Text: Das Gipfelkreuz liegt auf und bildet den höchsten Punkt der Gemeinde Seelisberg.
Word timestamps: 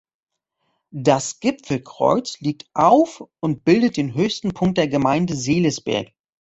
Das 0.89 1.39
Gipfelkreuz 1.41 2.39
liegt 2.39 2.65
auf 2.73 3.23
und 3.39 3.63
bildet 3.63 3.97
den 3.97 4.15
höchsten 4.15 4.51
Punkt 4.51 4.79
der 4.79 4.87
Gemeinde 4.87 5.35
Seelisberg. 5.35 6.11